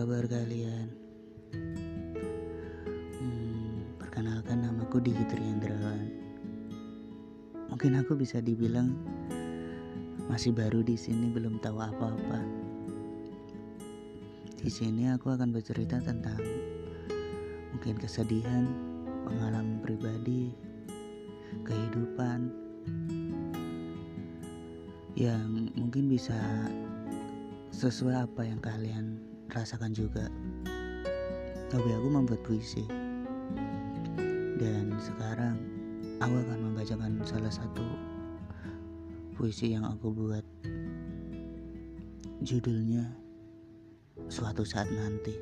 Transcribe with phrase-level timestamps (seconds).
[0.00, 0.88] kabar kalian?
[3.20, 6.08] Hmm, perkenalkan namaku Diki Triandrawan.
[7.68, 8.96] Mungkin aku bisa dibilang
[10.24, 12.40] masih baru di sini belum tahu apa-apa.
[14.56, 16.40] Di sini aku akan bercerita tentang
[17.76, 18.72] mungkin kesedihan,
[19.28, 20.48] pengalaman pribadi,
[21.60, 22.48] kehidupan
[25.12, 26.40] yang mungkin bisa
[27.76, 30.30] sesuai apa yang kalian rasakan juga.
[31.74, 32.86] Hobi aku membuat puisi.
[34.60, 35.58] Dan sekarang
[36.22, 37.82] aku akan membacakan salah satu
[39.34, 40.46] puisi yang aku buat.
[42.40, 43.04] Judulnya
[44.30, 45.34] Suatu Saat Nanti.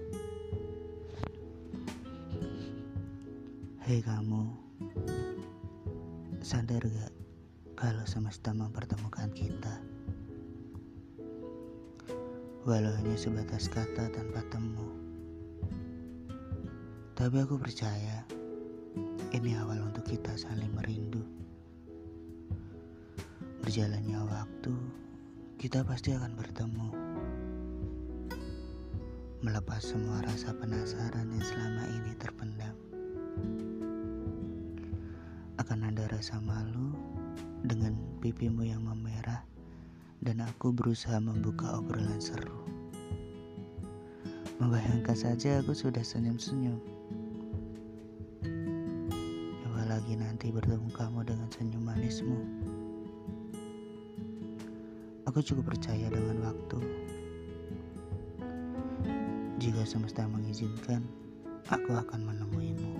[3.88, 4.44] Hei kamu,
[6.44, 7.12] sadar gak
[7.72, 9.97] kalau semesta mempertemukan kita?
[12.66, 14.90] Walau hanya sebatas kata tanpa temu.
[17.14, 18.26] Tapi aku percaya
[19.30, 21.22] ini awal untuk kita saling merindu.
[23.62, 24.74] Berjalannya waktu,
[25.60, 26.88] kita pasti akan bertemu.
[29.46, 32.76] Melepas semua rasa penasaran yang selama ini terpendam.
[35.62, 36.94] Akan ada rasa malu
[37.62, 39.46] dengan pipimu yang memerah
[40.24, 42.64] dan aku berusaha membuka obrolan seru.
[44.58, 46.98] Membayangkan saja aku sudah senyum-senyum
[49.98, 52.40] lagi nanti bertemu kamu dengan senyum manismu.
[55.26, 56.80] Aku cukup percaya dengan waktu.
[59.58, 61.02] Jika semesta mengizinkan,
[61.72, 62.92] aku akan menemuimu.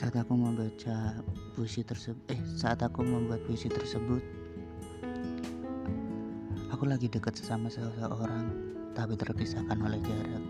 [0.00, 1.20] Saat aku membaca
[1.52, 4.24] puisi tersebut, eh, saat aku membuat puisi tersebut,
[6.72, 8.48] aku lagi dekat sama seseorang,
[8.96, 10.44] tapi terpisahkan oleh jarak.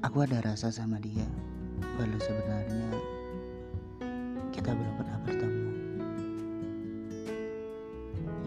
[0.00, 1.28] Aku ada rasa sama dia,
[2.00, 2.88] walau sebenarnya
[4.48, 5.72] kita belum pernah bertemu.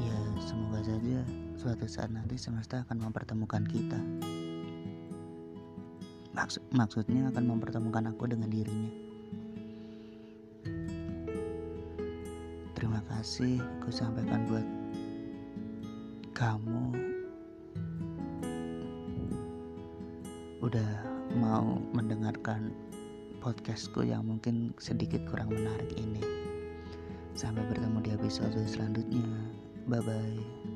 [0.02, 1.22] Ya, semoga saja
[1.62, 4.02] suatu saat nanti semesta akan mempertemukan kita.
[6.34, 8.94] Maksud, maksudnya akan mempertemukan aku dengan dirinya.
[12.74, 14.68] Terima kasih aku sampaikan buat
[16.34, 17.14] kamu
[20.66, 20.92] udah
[21.38, 22.74] mau mendengarkan
[23.44, 26.24] podcastku yang mungkin sedikit kurang menarik ini.
[27.38, 29.28] Sampai bertemu di episode selanjutnya.
[29.86, 30.73] Bye bye.